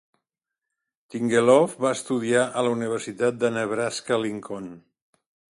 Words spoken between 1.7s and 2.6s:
va estudiar